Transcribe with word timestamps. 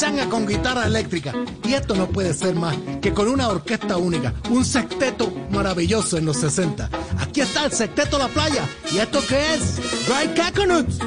Pachanga 0.00 0.30
con 0.30 0.46
guitarra 0.46 0.86
eléctrica. 0.86 1.34
Y 1.62 1.74
esto 1.74 1.94
no 1.94 2.08
puede 2.08 2.32
ser 2.32 2.54
más 2.54 2.74
que 3.02 3.12
con 3.12 3.28
una 3.28 3.48
orquesta 3.48 3.98
única, 3.98 4.32
un 4.48 4.64
sexteto 4.64 5.30
maravilloso 5.50 6.16
en 6.16 6.24
los 6.24 6.38
60. 6.38 6.88
Aquí 7.18 7.42
está 7.42 7.66
el 7.66 7.72
sexteto 7.72 8.16
La 8.16 8.28
Playa. 8.28 8.66
¿Y 8.90 8.96
esto 8.96 9.20
qué 9.28 9.54
es? 9.54 9.76
Dry 10.06 10.34
Coconuts. 10.34 11.00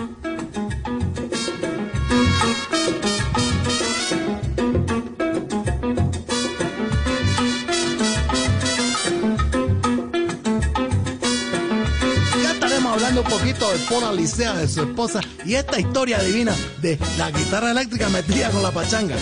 Paula 13.94 14.11
Licea, 14.11 14.53
de 14.55 14.67
su 14.67 14.81
esposa, 14.81 15.22
y 15.45 15.53
esta 15.53 15.80
historia 15.80 16.17
divina 16.17 16.52
de 16.81 16.97
la 17.16 17.30
guitarra 17.30 17.69
eléctrica 17.69 18.09
metida 18.09 18.49
con 18.49 18.63
la 18.63 18.72
pachanga. 18.72 19.16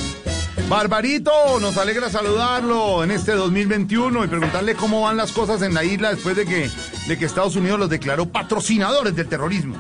Barbarito, 0.70 1.60
nos 1.60 1.76
alegra 1.76 2.10
saludarlo 2.10 3.04
en 3.04 3.12
este 3.12 3.34
2021 3.34 4.24
y 4.24 4.28
preguntarle 4.30 4.76
cómo 4.76 5.02
van 5.02 5.18
las 5.18 5.34
cosas 5.34 5.62
en 5.62 5.74
la 5.74 5.84
isla 5.84 6.12
después 6.12 6.38
de 6.38 6.46
que, 6.46 6.70
de 7.06 7.18
que 7.20 7.26
Estados 7.26 7.58
Unidos 7.58 7.80
los 7.80 7.90
declaró 7.90 8.30
patrocinadores 8.30 9.14
del 9.14 9.28
terrorismo. 9.28 9.76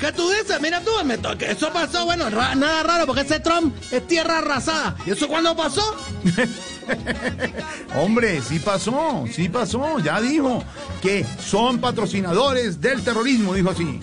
¿Qué 0.00 0.10
tú 0.10 0.28
dices? 0.30 0.60
Mira 0.60 0.80
tú, 0.80 0.90
me 1.04 1.14
eso 1.48 1.72
pasó, 1.72 2.04
bueno, 2.04 2.28
ra- 2.28 2.56
nada 2.56 2.82
raro, 2.82 3.06
porque 3.06 3.20
ese 3.20 3.38
Trump 3.38 3.72
es 3.92 4.04
tierra 4.08 4.38
arrasada. 4.38 4.96
¿Y 5.06 5.12
eso 5.12 5.28
cuándo 5.28 5.54
pasó? 5.56 5.96
Hombre, 7.96 8.40
sí 8.42 8.58
pasó, 8.58 9.24
sí 9.30 9.48
pasó, 9.48 9.98
ya 9.98 10.20
dijo 10.20 10.62
que 11.00 11.24
son 11.24 11.78
patrocinadores 11.78 12.80
del 12.80 13.02
terrorismo, 13.02 13.54
dijo 13.54 13.70
así. 13.70 14.00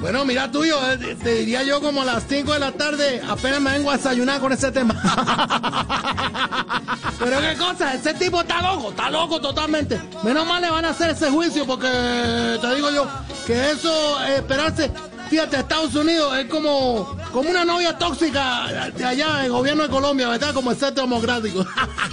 Bueno, 0.00 0.24
mira 0.26 0.50
tú, 0.50 0.64
yo 0.64 0.78
eh, 0.92 1.16
te 1.22 1.34
diría 1.36 1.62
yo 1.62 1.80
como 1.80 2.02
a 2.02 2.04
las 2.04 2.24
5 2.28 2.52
de 2.52 2.58
la 2.58 2.72
tarde, 2.72 3.22
apenas 3.26 3.60
me 3.60 3.72
vengo 3.72 3.90
a 3.90 3.96
desayunar 3.96 4.40
con 4.40 4.52
ese 4.52 4.70
tema. 4.70 4.94
Pero 7.18 7.40
qué 7.40 7.56
cosa, 7.56 7.94
ese 7.94 8.12
tipo 8.14 8.42
está 8.42 8.60
loco, 8.60 8.90
está 8.90 9.10
loco 9.10 9.40
totalmente. 9.40 9.98
Menos 10.22 10.46
mal 10.46 10.60
le 10.60 10.70
van 10.70 10.84
a 10.84 10.90
hacer 10.90 11.10
ese 11.10 11.30
juicio 11.30 11.66
porque 11.66 11.88
te 12.60 12.74
digo 12.74 12.90
yo 12.90 13.06
que 13.46 13.70
eso, 13.70 14.22
eh, 14.26 14.36
esperarse, 14.36 14.90
fíjate, 15.28 15.58
Estados 15.58 15.94
Unidos 15.94 16.36
es 16.38 16.46
como, 16.46 17.16
como 17.32 17.50
una 17.50 17.64
novia 17.64 17.96
tóxica 17.98 18.90
de 18.96 19.04
allá, 19.04 19.44
el 19.44 19.52
gobierno 19.52 19.82
de 19.84 19.88
Colombia, 19.88 20.28
¿verdad? 20.28 20.54
Como 20.54 20.70
el 20.70 20.76
centro 20.76 21.04
democrático. 21.04 21.66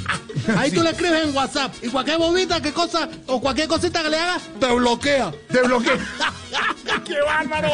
Ahí 0.58 0.72
tú 0.72 0.84
le 0.84 0.92
escribes 0.92 1.26
en 1.26 1.36
WhatsApp 1.36 1.74
y 1.82 1.90
cualquier 1.90 2.18
bobita, 2.18 2.62
qué 2.62 2.74
cosa, 2.74 3.08
o 3.28 3.40
cualquier 3.40 3.68
cosita 3.68 4.04
que 4.04 4.10
le 4.10 4.20
hagas, 4.20 4.44
te 4.60 4.72
bloquea. 4.72 5.32
Te 5.50 5.62
bloqueé. 5.62 5.94
¡Qué 7.06 7.16
bárbaro! 7.26 7.70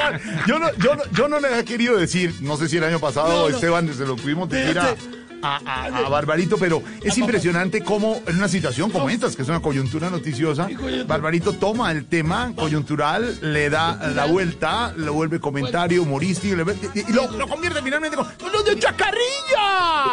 Yo 0.47 0.59
no, 0.59 0.67
yo, 0.77 0.95
no, 0.95 1.03
yo 1.11 1.27
no 1.27 1.39
le 1.39 1.47
había 1.47 1.65
querido 1.65 1.97
decir, 1.97 2.35
no 2.41 2.57
sé 2.57 2.67
si 2.69 2.77
el 2.77 2.83
año 2.83 2.99
pasado, 2.99 3.29
No, 3.29 3.49
no. 3.49 3.55
Esteban, 3.55 3.93
se 3.93 4.05
lo 4.05 4.15
pudimos 4.15 4.49
decir 4.49 4.77
a, 4.79 4.95
a, 5.41 5.57
a- 5.65 5.85
a 6.05 6.09
Barbarito, 6.09 6.57
pero 6.57 6.83
es 7.01 7.17
impresionante 7.17 7.81
cómo 7.83 8.21
en 8.27 8.37
una 8.37 8.47
situación 8.49 8.91
como 8.91 9.09
esta, 9.09 9.29
que 9.33 9.41
es 9.41 9.47
una 9.47 9.61
coyuntura 9.61 10.09
noticiosa, 10.09 10.67
Barbarito 11.07 11.53
toma 11.53 11.91
el 11.91 12.05
tema 12.07 12.51
coyuntural, 12.55 13.37
le 13.41 13.69
da 13.69 13.95
la 14.15 14.25
vuelta, 14.25 14.93
lo 14.97 15.13
vuelve 15.13 15.39
comentario 15.39 16.03
humorístico 16.03 16.55
y, 16.93 17.13
lo, 17.13 17.31
lo 17.31 17.47
convierte 17.47 17.81
finalmente 17.81 18.17
con, 18.17 18.27
lo 18.51 18.63
de 18.63 18.77
chacarrilla. 18.79 19.23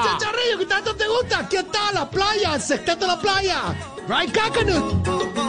Chacharrillo, 0.04 0.58
que 0.58 0.66
tanto 0.66 0.94
te 0.94 1.06
gusta. 1.08 1.38
Aquí 1.40 1.56
está 1.56 1.92
la 1.92 2.08
playa, 2.10 2.58
sexteto 2.60 3.00
de 3.00 3.06
la 3.08 3.20
playa. 3.20 3.62
Right 4.08 4.32
Coconut. 4.36 5.45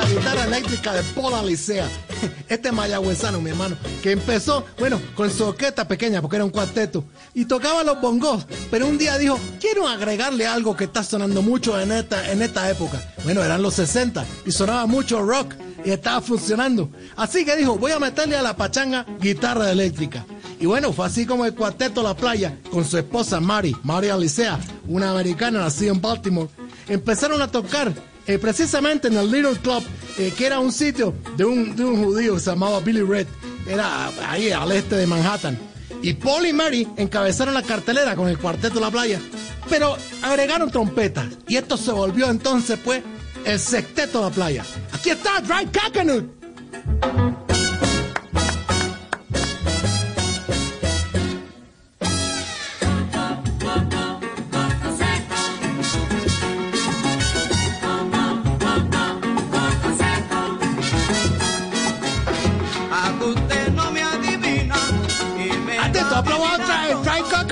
La 0.00 0.08
guitarra 0.08 0.44
eléctrica 0.44 0.94
de 0.94 1.02
Paul 1.14 1.46
Licea. 1.46 1.88
Este 2.48 2.72
mayagüezano, 2.72 3.40
mi 3.40 3.50
hermano, 3.50 3.76
que 4.02 4.12
empezó, 4.12 4.64
bueno, 4.78 5.00
con 5.14 5.30
su 5.30 5.44
orquesta 5.44 5.86
pequeña, 5.86 6.20
porque 6.20 6.36
era 6.36 6.44
un 6.44 6.50
cuarteto, 6.50 7.04
y 7.32 7.44
tocaba 7.44 7.84
los 7.84 8.00
bongos, 8.00 8.46
pero 8.70 8.86
un 8.86 8.98
día 8.98 9.16
dijo, 9.18 9.38
quiero 9.60 9.86
agregarle 9.86 10.46
algo 10.46 10.76
que 10.76 10.84
está 10.84 11.04
sonando 11.04 11.42
mucho 11.42 11.80
en 11.80 11.92
esta, 11.92 12.30
en 12.30 12.42
esta 12.42 12.68
época. 12.68 13.00
Bueno, 13.24 13.42
eran 13.42 13.62
los 13.62 13.74
60, 13.74 14.24
y 14.44 14.52
sonaba 14.52 14.86
mucho 14.86 15.22
rock, 15.22 15.54
y 15.84 15.90
estaba 15.90 16.20
funcionando. 16.20 16.90
Así 17.16 17.44
que 17.44 17.56
dijo, 17.56 17.78
voy 17.78 17.92
a 17.92 17.98
meterle 17.98 18.36
a 18.36 18.42
la 18.42 18.56
pachanga 18.56 19.06
guitarra 19.20 19.70
eléctrica. 19.70 20.26
Y 20.58 20.66
bueno, 20.66 20.92
fue 20.92 21.06
así 21.06 21.24
como 21.24 21.46
el 21.46 21.54
cuarteto 21.54 22.02
La 22.02 22.14
Playa, 22.14 22.58
con 22.70 22.84
su 22.84 22.98
esposa 22.98 23.40
Mari, 23.40 23.76
Mari 23.82 24.08
Alicea, 24.08 24.58
una 24.88 25.12
americana 25.12 25.60
nacida 25.60 25.92
en 25.92 26.00
Baltimore, 26.00 26.50
empezaron 26.88 27.40
a 27.40 27.48
tocar 27.48 27.92
eh, 28.30 28.38
precisamente 28.38 29.08
en 29.08 29.16
el 29.16 29.28
Little 29.28 29.56
Club, 29.56 29.82
eh, 30.16 30.32
que 30.36 30.46
era 30.46 30.60
un 30.60 30.70
sitio 30.70 31.12
de 31.36 31.44
un, 31.44 31.74
de 31.74 31.84
un 31.84 32.04
judío 32.04 32.34
que 32.34 32.40
se 32.40 32.50
llamaba 32.50 32.78
Billy 32.78 33.02
Red, 33.02 33.26
era 33.66 34.08
ahí 34.28 34.52
al 34.52 34.70
este 34.70 34.94
de 34.94 35.04
Manhattan. 35.04 35.58
Y 36.00 36.12
Paul 36.14 36.46
y 36.46 36.52
Mary 36.52 36.86
encabezaron 36.96 37.54
la 37.54 37.62
cartelera 37.64 38.14
con 38.14 38.28
el 38.28 38.38
cuarteto 38.38 38.74
de 38.74 38.82
la 38.82 38.90
playa, 38.92 39.20
pero 39.68 39.96
agregaron 40.22 40.70
trompetas. 40.70 41.26
Y 41.48 41.56
esto 41.56 41.76
se 41.76 41.90
volvió 41.90 42.30
entonces, 42.30 42.78
pues, 42.84 43.02
el 43.44 43.58
sexteto 43.58 44.18
de 44.18 44.30
la 44.30 44.34
playa. 44.34 44.64
Aquí 44.92 45.10
está 45.10 45.40
Dry 45.40 45.66
Coconut. 45.66 47.39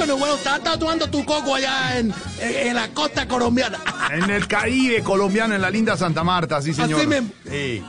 Coconut. 0.08 0.18
Bueno, 0.20 0.34
estás 0.36 0.62
tatuando 0.62 1.06
tu 1.08 1.24
coco 1.24 1.54
allá 1.54 1.98
en, 1.98 2.12
en- 2.40 2.68
en 2.68 2.74
la 2.74 2.88
costa 2.88 3.26
colombiana. 3.28 3.78
En 4.10 4.30
el 4.30 4.46
Caribe 4.48 5.02
colombiano, 5.02 5.54
en 5.54 5.60
la 5.60 5.70
linda 5.70 5.94
Santa 5.96 6.24
Marta, 6.24 6.62
sí 6.62 6.72
señor. 6.72 6.98
Así 7.00 7.06
mismo. 7.06 7.28
Sí. 7.50 7.82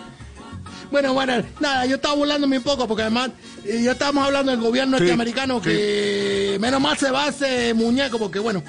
Bueno, 0.92 1.14
bueno, 1.14 1.44
nada, 1.60 1.86
yo 1.86 1.96
estaba 1.96 2.16
burlándome 2.16 2.58
un 2.58 2.64
poco 2.64 2.88
porque 2.88 3.04
además 3.04 3.30
eh, 3.64 3.82
yo 3.84 3.92
estábamos 3.92 4.26
hablando 4.26 4.52
del 4.52 4.60
gobierno 4.60 4.98
Sí, 4.98 5.04
norteamericano 5.04 5.62
que 5.62 6.58
menos 6.60 6.82
mal 6.82 6.98
se 6.98 7.12
va 7.12 7.28
ese 7.28 7.74
muñeco 7.76 8.18
porque 8.20 8.40
bueno, 8.40 8.64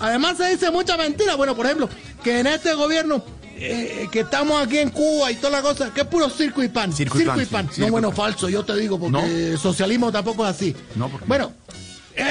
además 0.00 0.36
se 0.36 0.48
dice 0.50 0.70
mucha 0.72 0.96
mentira, 0.96 1.36
bueno, 1.36 1.54
por 1.54 1.66
ejemplo, 1.66 1.88
que 2.24 2.40
en 2.40 2.48
este 2.48 2.74
gobierno 2.74 3.24
eh, 3.56 4.08
que 4.10 4.20
estamos 4.20 4.60
aquí 4.62 4.78
en 4.78 4.90
Cuba 4.90 5.30
y 5.30 5.36
toda 5.36 5.50
la 5.50 5.62
cosa, 5.62 5.92
que 5.94 6.00
es 6.00 6.06
puro 6.06 6.28
circo 6.28 6.62
y 6.62 6.68
pan. 6.68 6.92
Circo 6.92 7.18
y 7.20 7.46
pan, 7.46 7.68
sí, 7.72 7.82
No, 7.82 7.88
bueno, 7.88 8.08
pan. 8.08 8.16
falso, 8.32 8.48
yo 8.48 8.64
te 8.64 8.74
digo, 8.76 8.98
porque 8.98 9.52
No. 9.52 9.58
socialismo 9.58 10.10
tampoco 10.10 10.44
es 10.44 10.50
así. 10.56 10.74
No, 10.96 11.08
¿por 11.08 11.20
qué? 11.20 11.26
Bueno, 11.28 11.52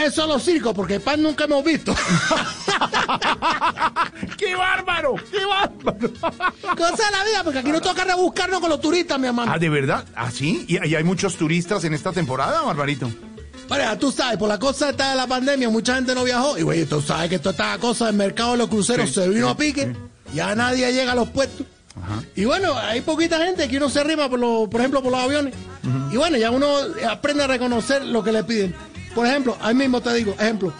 es 0.06 0.14
solo 0.14 0.40
circo, 0.40 0.74
porque 0.74 0.96
el 0.96 1.02
pan 1.02 1.22
nunca 1.22 1.46
hemos 1.46 1.64
visto. 1.64 1.96
¡Qué 4.38 4.56
bárbaro! 4.56 5.16
¡Qué 5.32 5.46
bárbaro! 5.46 6.10
Cosa 6.78 7.06
de 7.06 7.12
la 7.18 7.24
vida, 7.26 7.44
porque 7.44 7.60
aquí 7.60 7.72
no 7.72 7.82
toca 7.82 8.04
rebuscarnos 8.04 8.60
con 8.60 8.70
los 8.70 8.82
turistas, 8.82 9.20
mi 9.20 9.28
hermano. 9.28 9.52
Ah, 9.54 9.60
¿de 9.60 9.70
verdad? 9.70 10.06
¿Ah, 10.16 10.32
sí? 10.32 10.66
¿Y, 10.68 10.86
y 10.88 10.96
hay 10.96 11.04
muchos 11.04 11.36
turistas 11.36 11.84
en 11.84 11.94
esta 11.94 12.12
temporada, 12.12 12.62
Barbarito? 12.62 13.10
Bueno, 13.68 13.98
tú 14.00 14.12
sabes, 14.12 14.38
por 14.38 14.50
la 14.50 14.58
cosa 14.58 14.90
esta 14.90 15.12
de 15.12 15.16
la 15.16 15.28
pandemia, 15.28 15.70
mucha 15.70 15.96
gente 15.96 16.16
no 16.16 16.24
viajó. 16.24 16.58
Y 16.58 16.64
güey, 16.64 16.86
tú 16.86 17.02
sabes 17.02 17.30
que 17.30 17.38
toda 17.40 17.52
esta 17.52 17.78
cosa 17.78 18.08
del 18.08 18.16
mercado 18.16 18.54
de 18.54 18.58
los 18.58 18.68
cruceros 18.70 19.10
Sí, 19.10 19.16
se 19.16 19.30
vino 19.30 19.48
sí, 19.48 19.52
a 19.54 19.58
pique. 19.58 19.96
Ya 20.34 20.56
nadie 20.56 20.92
llega 20.92 21.12
a 21.12 21.16
los 21.16 21.30
puertos. 21.30 21.66
Y 22.36 22.46
bueno, 22.46 22.76
hay 22.78 23.02
poquita 23.02 23.44
gente 23.46 23.68
que 23.68 23.78
uno 23.78 23.90
se 23.90 24.00
arrima, 24.00 24.30
por, 24.30 24.40
lo- 24.40 24.70
por 24.70 24.80
ejemplo, 24.80 25.04
por 25.04 25.12
los 25.12 25.22
aviones. 25.22 25.54
Y 26.12 26.18
bueno, 26.18 26.38
ya 26.38 26.50
uno 26.50 26.68
aprende 27.10 27.44
a 27.44 27.48
reconocer 27.48 28.04
lo 28.06 28.24
que 28.24 28.32
le 28.32 28.44
piden. 28.44 28.76
Por 29.16 29.26
ejemplo, 29.26 29.58
ahí 29.62 29.74
mismo 29.76 30.02
te 30.02 30.14
digo, 30.14 30.34
ejemplo, 30.40 30.72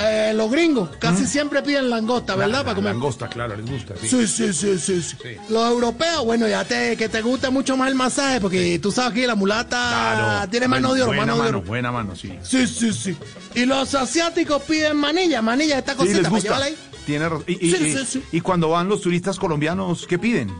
eh, 0.00 0.32
los 0.34 0.50
gringos 0.50 0.90
casi 0.98 1.26
siempre 1.26 1.60
piden 1.62 1.90
langosta, 1.90 2.34
¿verdad? 2.36 2.62
Para 2.62 2.74
comer. 2.76 2.92
Langosta, 2.92 3.28
claro, 3.28 3.56
les 3.56 3.66
gusta. 3.70 3.94
sí. 4.00 4.08
Sí, 4.08 4.26
sí, 4.26 4.52
sí, 4.52 4.78
sí, 4.78 5.02
sí. 5.02 5.16
Los 5.48 5.68
europeos, 5.70 6.24
bueno, 6.24 6.46
ya 6.48 6.64
te, 6.64 6.96
que 6.96 7.08
te 7.08 7.20
gusta 7.20 7.50
mucho 7.50 7.76
más 7.76 7.88
el 7.88 7.94
masaje, 7.94 8.40
porque 8.40 8.78
tú 8.78 8.90
sabes 8.92 9.12
que 9.12 9.26
la 9.26 9.34
mulata 9.34 9.76
Claro. 10.16 10.50
tiene 10.50 10.68
mano 10.68 10.94
de 10.94 11.02
oro, 11.02 11.08
buena 11.12 11.32
mano 11.32 11.42
de 11.42 11.48
oro. 11.50 11.62
buena 11.62 11.92
mano, 11.92 12.16
sí. 12.16 12.32
Sí, 12.42 12.66
sí, 12.66 12.92
sí. 12.92 13.16
Y 13.54 13.66
los 13.66 13.94
asiáticos 13.94 14.62
piden 14.62 14.96
manilla, 14.96 15.42
manilla, 15.42 15.78
esta 15.78 15.94
cosita 15.96 16.16
les 16.18 16.22
para 16.24 16.30
gusta. 16.30 16.44
llevarla 16.48 16.66
ahí. 16.66 16.76
Tiene. 17.04 17.26
Y, 17.46 17.52
y- 17.68 17.72
Sí, 17.74 17.84
y- 17.86 17.92
sí, 17.96 18.04
sí. 18.06 18.22
y 18.32 18.40
cuando 18.40 18.68
van 18.70 18.88
los 18.88 19.00
turistas 19.00 19.38
colombianos, 19.38 20.06
¿qué 20.06 20.18
piden? 20.18 20.50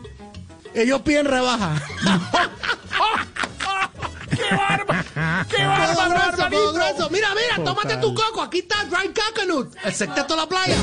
Ellos 0.74 1.00
piden 1.02 1.26
rebaja. 1.26 1.80
Mira, 7.10 7.28
mira, 7.34 7.64
tómate 7.64 7.96
tu 7.96 8.14
coco. 8.14 8.42
Aquí 8.42 8.58
está 8.58 8.84
Dry 8.84 9.12
Coconut, 9.12 9.74
el 9.84 9.94
secreto 9.94 10.34
de 10.34 10.40
la 10.40 10.48
playa. 10.48 10.76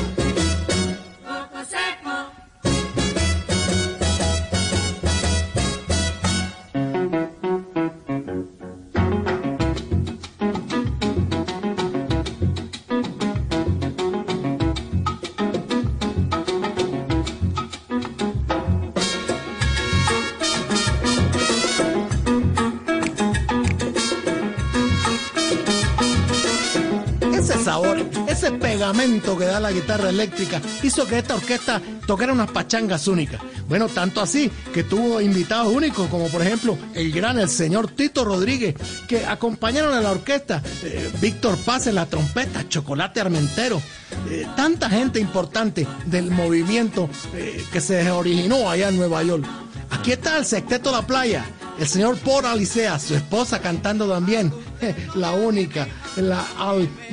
Que 29.06 29.44
da 29.44 29.60
la 29.60 29.70
guitarra 29.70 30.10
eléctrica 30.10 30.60
hizo 30.82 31.06
que 31.06 31.18
esta 31.18 31.36
orquesta 31.36 31.80
tocara 32.06 32.32
unas 32.32 32.50
pachangas 32.50 33.06
únicas. 33.06 33.40
Bueno, 33.68 33.88
tanto 33.88 34.20
así 34.20 34.50
que 34.74 34.82
tuvo 34.82 35.20
invitados 35.20 35.72
únicos, 35.72 36.08
como 36.08 36.26
por 36.28 36.42
ejemplo 36.42 36.76
el 36.92 37.12
gran, 37.12 37.38
el 37.38 37.48
señor 37.48 37.88
Tito 37.88 38.24
Rodríguez, 38.24 38.74
que 39.06 39.24
acompañaron 39.24 39.94
a 39.94 40.00
la 40.00 40.10
orquesta, 40.10 40.60
eh, 40.82 41.08
Víctor 41.20 41.56
Paz 41.58 41.86
en 41.86 41.94
la 41.94 42.06
trompeta, 42.06 42.68
Chocolate 42.68 43.20
Armentero, 43.20 43.80
eh, 44.28 44.44
tanta 44.56 44.90
gente 44.90 45.20
importante 45.20 45.86
del 46.06 46.32
movimiento 46.32 47.08
eh, 47.34 47.64
que 47.72 47.80
se 47.80 48.10
originó 48.10 48.68
allá 48.68 48.88
en 48.88 48.96
Nueva 48.96 49.22
York. 49.22 49.44
Aquí 49.90 50.12
está 50.12 50.36
el 50.38 50.44
Sexteto 50.44 50.90
La 50.90 51.06
Playa, 51.06 51.44
el 51.78 51.86
señor 51.86 52.16
Paul 52.18 52.46
Alicea, 52.46 52.98
su 52.98 53.14
esposa 53.14 53.60
cantando 53.60 54.08
también, 54.08 54.52
la 55.14 55.32
única, 55.32 55.86
la 56.16 56.44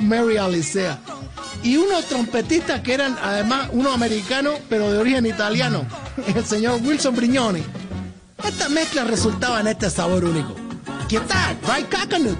Mary 0.00 0.38
Alicea. 0.38 0.98
Y 1.64 1.78
unos 1.78 2.04
trompetistas 2.04 2.82
que 2.82 2.92
eran 2.92 3.16
además 3.22 3.70
unos 3.72 3.94
americanos, 3.94 4.60
pero 4.68 4.92
de 4.92 4.98
origen 4.98 5.24
italiano, 5.24 5.86
el 6.34 6.44
señor 6.44 6.80
Wilson 6.82 7.16
Brignoni. 7.16 7.62
Esta 8.46 8.68
mezcla 8.68 9.04
resultaba 9.04 9.60
en 9.60 9.68
este 9.68 9.88
sabor 9.88 10.24
único. 10.24 10.54
Aquí 11.02 11.16
está, 11.16 11.56
Dry 11.66 11.84
Coconut. 11.84 12.38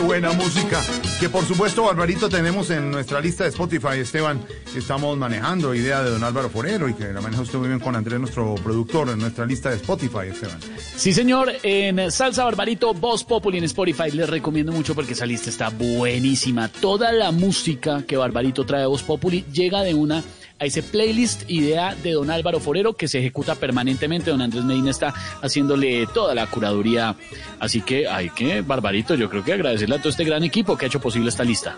¡Qué 0.00 0.06
buena 0.06 0.32
música! 0.32 0.82
Que 1.20 1.28
por 1.28 1.44
supuesto, 1.44 1.82
Barbarito, 1.82 2.30
tenemos 2.30 2.70
en 2.70 2.90
nuestra 2.90 3.20
lista 3.20 3.44
de 3.44 3.50
Spotify, 3.50 3.98
Esteban, 3.98 4.42
estamos 4.74 5.18
manejando, 5.18 5.74
idea 5.74 6.02
de 6.02 6.08
don 6.08 6.24
Álvaro 6.24 6.48
Forero, 6.48 6.88
y 6.88 6.94
que 6.94 7.12
la 7.12 7.20
maneja 7.20 7.42
usted 7.42 7.58
muy 7.58 7.68
bien 7.68 7.80
con 7.80 7.94
Andrés, 7.94 8.18
nuestro 8.18 8.54
productor, 8.54 9.10
en 9.10 9.18
nuestra 9.18 9.44
lista 9.44 9.68
de 9.68 9.76
Spotify, 9.76 10.28
Esteban. 10.30 10.58
Sí, 10.96 11.12
señor, 11.12 11.52
en 11.62 12.10
Salsa 12.10 12.44
Barbarito, 12.44 12.94
Voz 12.94 13.24
Populi 13.24 13.58
en 13.58 13.64
Spotify, 13.64 14.10
les 14.10 14.30
recomiendo 14.30 14.72
mucho 14.72 14.94
porque 14.94 15.12
esa 15.12 15.26
lista 15.26 15.50
está 15.50 15.68
buenísima. 15.68 16.68
Toda 16.68 17.12
la 17.12 17.30
música 17.30 18.02
que 18.06 18.16
Barbarito 18.16 18.64
trae 18.64 18.80
de 18.80 18.86
Voz 18.86 19.02
Populi 19.02 19.44
llega 19.52 19.82
de 19.82 19.92
una 19.92 20.24
a 20.60 20.66
ese 20.66 20.82
playlist 20.82 21.48
idea 21.48 21.94
de 21.94 22.12
don 22.12 22.30
Álvaro 22.30 22.60
Forero 22.60 22.94
que 22.94 23.08
se 23.08 23.18
ejecuta 23.18 23.54
permanentemente. 23.54 24.30
Don 24.30 24.42
Andrés 24.42 24.62
Medina 24.64 24.90
está 24.90 25.14
haciéndole 25.42 26.06
toda 26.08 26.34
la 26.34 26.46
curaduría. 26.46 27.16
Así 27.58 27.80
que 27.80 28.06
hay 28.06 28.28
que, 28.30 28.60
Barbarito, 28.60 29.14
yo 29.14 29.30
creo 29.30 29.42
que 29.42 29.54
agradecerle 29.54 29.96
a 29.96 29.98
todo 29.98 30.10
este 30.10 30.24
gran 30.24 30.44
equipo 30.44 30.76
que 30.76 30.84
ha 30.84 30.88
hecho 30.88 31.00
posible 31.00 31.30
esta 31.30 31.44
lista. 31.44 31.76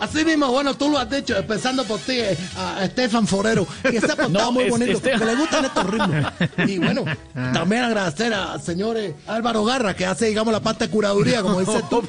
Así 0.00 0.24
mismo, 0.24 0.48
bueno, 0.50 0.74
tú 0.74 0.88
lo 0.90 0.98
has 0.98 1.08
dicho, 1.08 1.36
empezando 1.36 1.84
por 1.84 2.00
ti, 2.00 2.18
eh, 2.18 2.36
a 2.56 2.84
Estefan 2.84 3.24
Forero, 3.26 3.64
que 3.82 4.00
se 4.00 4.06
ha 4.06 4.16
portado 4.16 4.28
No, 4.30 4.50
muy 4.52 4.64
es- 4.64 4.70
bonito, 4.70 4.92
Estefan. 4.92 5.18
que 5.20 5.24
le 5.26 5.34
gustan 5.36 5.64
estos 5.64 5.86
ritmos. 5.86 6.32
Y 6.66 6.78
bueno, 6.78 7.04
también 7.52 7.82
agradecer 7.84 8.34
al 8.34 8.60
señor 8.60 8.96
eh, 8.96 9.14
Álvaro 9.28 9.64
Garra, 9.64 9.94
que 9.94 10.04
hace, 10.04 10.26
digamos, 10.26 10.52
la 10.52 10.58
parte 10.60 10.86
de 10.86 10.90
curaduría, 10.90 11.40
como 11.42 11.60
dices 11.60 11.84
tú, 11.90 12.02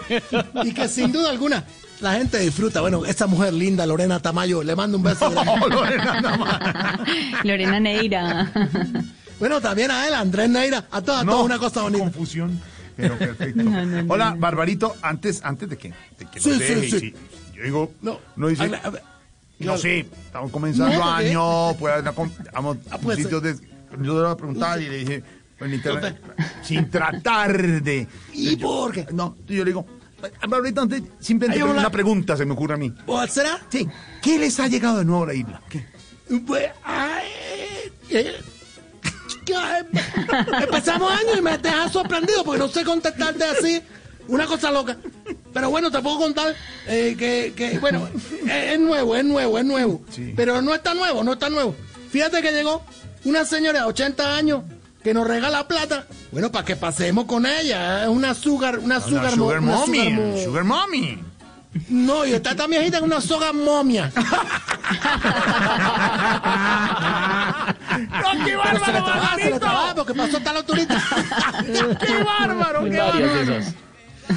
y 0.63 0.73
que 0.73 0.87
sin 0.87 1.11
duda 1.11 1.29
alguna 1.29 1.63
la 2.03 2.13
gente 2.13 2.37
disfruta. 2.39 2.81
Bueno, 2.81 3.05
esa 3.05 3.25
mujer 3.27 3.53
linda, 3.53 3.85
Lorena 3.85 4.19
Tamayo, 4.19 4.61
le 4.61 4.75
mando 4.75 4.97
un 4.97 5.03
beso. 5.03 5.27
Oh, 5.35 5.67
Lorena, 5.69 6.37
más. 6.37 6.99
Lorena 7.43 7.79
Neira. 7.79 8.51
Bueno, 9.39 9.59
también 9.61 9.89
a 9.91 10.07
él, 10.07 10.13
a 10.13 10.19
Andrés 10.19 10.49
Neira, 10.49 10.85
a 10.91 11.01
todas, 11.01 11.23
a 11.23 11.25
todas 11.25 11.45
una 11.45 11.57
cosa 11.57 11.81
bonita. 11.81 12.03
confusión. 12.03 12.59
Pero 12.95 13.17
perfecto. 13.17 13.63
Hola, 14.07 14.35
Barbarito, 14.37 14.95
antes, 15.01 15.41
antes 15.43 15.69
de 15.69 15.77
que, 15.77 15.89
de 16.19 16.25
que 16.31 16.39
Sí, 16.39 16.49
nos 16.49 16.57
sí, 16.59 16.63
deje, 16.63 16.89
sí. 16.89 16.99
sí, 16.99 17.13
yo 17.55 17.63
digo, 17.63 17.91
No, 18.01 18.19
no 18.35 18.47
dice, 18.49 18.63
a- 18.63 18.87
a- 18.87 18.93
no 19.59 19.77
sé, 19.77 19.99
estamos 20.25 20.51
comenzando 20.51 20.93
No, 20.97 21.11
año, 21.11 21.73
puede 21.79 21.95
haber 21.95 22.07
Ah, 22.53 22.73
a 22.91 22.97
puede 22.99 23.23
sitios 23.23 23.41
de, 23.41 23.55
yo 23.55 23.97
le 23.97 24.09
voy 24.23 24.31
a 24.31 24.35
preguntar 24.35 24.81
y 24.81 24.89
le 24.89 24.97
dije, 24.97 25.23
en 25.59 25.73
internet, 25.73 26.21
sin 26.61 26.89
tratar 26.89 27.81
de, 27.81 28.07
¿Y 28.33 28.57
por 28.57 28.91
qué? 28.91 29.07
No, 29.13 29.35
yo 29.47 29.63
le 29.63 29.65
digo, 29.71 29.85
Antes, 30.77 31.03
simplemente 31.19 31.63
una 31.63 31.89
pregunta 31.89 32.37
se 32.37 32.45
me 32.45 32.53
ocurre 32.53 32.75
a 32.75 32.77
mí. 32.77 32.93
¿O 33.05 33.25
será? 33.27 33.59
Sí, 33.69 33.87
¿qué 34.21 34.39
les 34.39 34.59
ha 34.59 34.67
llegado 34.67 34.99
de 34.99 35.05
nuevo 35.05 35.23
a 35.23 35.27
la 35.27 35.33
isla? 35.33 35.61
¿Qué? 35.69 35.85
Pues, 36.45 36.69
ay, 36.83 37.27
eh, 38.09 38.35
ay, 39.55 39.83
empezamos 40.61 41.11
año 41.11 41.37
y 41.37 41.41
me 41.41 41.57
dejas 41.57 41.91
sorprendido 41.91 42.43
porque 42.43 42.59
no 42.59 42.67
sé 42.69 42.83
contestarte 42.83 43.43
así. 43.43 43.81
Una 44.27 44.45
cosa 44.45 44.71
loca. 44.71 44.97
Pero 45.53 45.69
bueno, 45.69 45.91
te 45.91 46.01
puedo 46.01 46.17
contar 46.17 46.55
eh, 46.87 47.15
que, 47.19 47.53
que, 47.55 47.77
bueno, 47.79 48.07
es, 48.15 48.73
es 48.73 48.79
nuevo, 48.79 49.15
es 49.17 49.25
nuevo, 49.25 49.59
es 49.59 49.65
nuevo. 49.65 50.01
Sí. 50.09 50.33
Pero 50.35 50.61
no 50.61 50.73
está 50.73 50.93
nuevo, 50.93 51.25
no 51.25 51.33
está 51.33 51.49
nuevo. 51.49 51.75
Fíjate 52.09 52.41
que 52.41 52.53
llegó 52.53 52.83
una 53.25 53.43
señora 53.43 53.79
de 53.79 53.85
80 53.85 54.35
años 54.35 54.63
que 55.03 55.13
nos 55.13 55.27
regala 55.27 55.67
plata. 55.67 56.05
Bueno, 56.31 56.51
para 56.51 56.65
que 56.65 56.75
pasemos 56.75 57.25
con 57.25 57.45
ella. 57.45 58.03
Es 58.03 58.09
una 58.09 58.33
sugar, 58.33 58.79
una 58.79 58.97
Una 58.97 59.05
sugar, 59.07 59.35
mo- 59.37 59.45
sugar 59.45 59.59
una 59.59 59.71
mommy, 59.75 59.97
sugar 59.97 60.13
mo- 60.19 60.37
sugar 60.43 60.63
mommy. 60.63 61.23
No, 61.89 62.23
y 62.25 62.33
está 62.33 62.55
tan 62.55 62.69
viejita 62.69 62.99
que 62.99 63.03
una 63.03 63.19
soga 63.19 63.51
momia. 63.51 64.11
¡No, 67.97 68.45
qué 68.45 68.51
Se 68.51 68.55
bárbaro, 68.55 68.85
se 69.37 69.49
le 69.49 69.59
trabaja 69.59 69.93
Barbarito! 69.93 69.95
porque 69.95 70.13
pasó 70.13 70.39
tal 70.39 70.57
autorita. 70.57 71.01
¡Qué 71.99 72.23
bárbaro, 72.23 72.83
qué 72.85 72.97
bárbaro! 72.97 73.59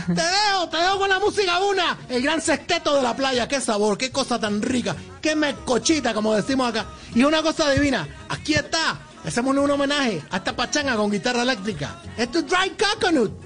Te 0.07 0.13
dejo, 0.23 0.69
te 0.69 0.77
dejo 0.79 0.99
con 0.99 1.09
la 1.09 1.19
música 1.21 1.59
una. 1.61 1.97
El 2.09 2.23
gran 2.23 2.41
sexteto 2.41 2.97
de 2.97 3.03
la 3.03 3.15
playa. 3.15 3.47
Qué 3.49 3.61
sabor, 3.61 3.97
qué 3.97 4.11
cosa 4.11 4.39
tan 4.39 4.61
rica. 4.61 4.97
Qué 5.23 5.37
mecochita, 5.37 6.13
como 6.13 6.35
decimos 6.35 6.69
acá. 6.69 6.87
Y 7.15 7.23
una 7.23 7.41
cosa 7.43 7.71
divina. 7.71 8.07
Aquí 8.29 8.55
está. 8.55 8.97
Hacemos 9.27 9.57
un 9.57 9.69
homenaje 9.69 10.23
a 10.31 10.37
esta 10.37 10.55
pachanga 10.55 10.95
con 10.95 11.11
guitarra 11.11 11.43
eléctrica. 11.43 12.01
Esto 12.17 12.39
es 12.39 12.47
Dry 12.47 12.77
Coconut. 12.79 13.46